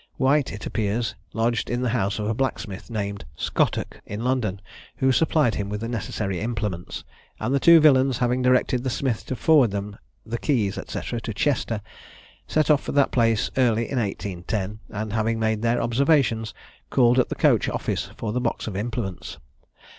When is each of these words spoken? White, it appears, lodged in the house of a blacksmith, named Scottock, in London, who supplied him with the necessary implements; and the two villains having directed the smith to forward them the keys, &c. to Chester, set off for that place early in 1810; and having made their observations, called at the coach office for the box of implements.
White, 0.17 0.51
it 0.51 0.65
appears, 0.65 1.13
lodged 1.31 1.69
in 1.69 1.83
the 1.83 1.89
house 1.93 2.17
of 2.17 2.27
a 2.27 2.33
blacksmith, 2.33 2.89
named 2.89 3.23
Scottock, 3.35 4.01
in 4.03 4.23
London, 4.23 4.59
who 4.95 5.11
supplied 5.11 5.53
him 5.53 5.69
with 5.69 5.81
the 5.81 5.87
necessary 5.87 6.39
implements; 6.39 7.03
and 7.39 7.53
the 7.53 7.59
two 7.59 7.79
villains 7.79 8.17
having 8.17 8.41
directed 8.41 8.83
the 8.83 8.89
smith 8.89 9.23
to 9.27 9.35
forward 9.35 9.69
them 9.69 9.99
the 10.25 10.39
keys, 10.39 10.73
&c. 10.87 10.99
to 11.19 11.33
Chester, 11.35 11.81
set 12.47 12.71
off 12.71 12.81
for 12.81 12.93
that 12.93 13.11
place 13.11 13.51
early 13.57 13.91
in 13.91 13.99
1810; 13.99 14.79
and 14.89 15.13
having 15.13 15.37
made 15.37 15.61
their 15.61 15.79
observations, 15.79 16.51
called 16.89 17.19
at 17.19 17.29
the 17.29 17.35
coach 17.35 17.69
office 17.69 18.09
for 18.17 18.33
the 18.33 18.41
box 18.41 18.65
of 18.65 18.75
implements. 18.75 19.37